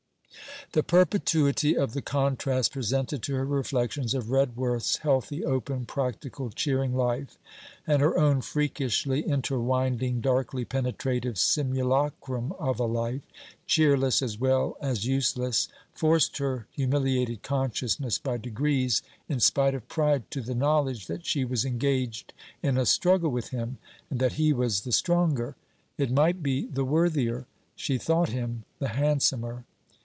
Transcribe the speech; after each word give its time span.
The 0.73 0.83
perpetuity 0.83 1.75
of 1.77 1.91
the 1.91 2.01
contrast 2.01 2.71
presented 2.71 3.21
to 3.23 3.35
her 3.35 3.43
reflections, 3.45 4.13
of 4.13 4.31
Redworth's 4.31 4.99
healthy, 4.99 5.43
open, 5.43 5.85
practical, 5.85 6.49
cheering 6.49 6.95
life, 6.95 7.37
and 7.85 8.01
her 8.01 8.17
own 8.17 8.39
freakishly 8.39 9.21
interwinding, 9.23 10.21
darkly 10.21 10.63
penetrative, 10.63 11.37
simulacrum 11.37 12.53
of 12.53 12.79
a 12.79 12.85
life, 12.85 13.19
cheerless 13.67 14.21
as 14.21 14.39
well 14.39 14.77
as 14.79 15.05
useless, 15.05 15.67
forced 15.93 16.37
her 16.37 16.67
humiliated 16.71 17.43
consciousness 17.43 18.17
by 18.17 18.37
degrees, 18.37 19.01
in 19.27 19.41
spite 19.41 19.75
of 19.75 19.89
pride, 19.89 20.31
to 20.31 20.39
the 20.39 20.55
knowledge 20.55 21.07
that 21.07 21.25
she 21.25 21.43
was 21.43 21.65
engaged 21.65 22.31
in 22.63 22.77
a 22.77 22.85
struggle 22.85 23.29
with 23.29 23.49
him; 23.49 23.77
and 24.09 24.21
that 24.21 24.33
he 24.33 24.53
was 24.53 24.81
the 24.81 24.93
stronger; 24.93 25.57
it 25.97 26.09
might 26.11 26.41
be, 26.41 26.65
the 26.67 26.85
worthier: 26.85 27.45
she 27.75 27.97
thought 27.97 28.29
him 28.29 28.63
the 28.79 28.87
handsomer. 28.89 29.65